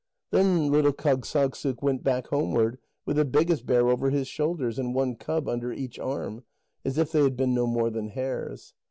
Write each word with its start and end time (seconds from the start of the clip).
Then 0.31 0.71
little 0.71 0.93
Kâgssagssuk 0.93 1.83
went 1.83 2.03
back 2.03 2.25
homeward 2.29 2.79
with 3.05 3.17
the 3.17 3.23
biggest 3.23 3.67
bear 3.67 3.87
over 3.87 4.09
his 4.09 4.27
shoulders, 4.27 4.79
and 4.79 4.95
one 4.95 5.15
cub 5.15 5.47
under 5.47 5.71
each 5.71 5.99
arm, 5.99 6.43
as 6.83 6.97
if 6.97 7.11
they 7.11 7.21
had 7.21 7.37
been 7.37 7.53
no 7.53 7.67
more 7.67 7.91
than 7.91 8.07
hares. 8.07 8.73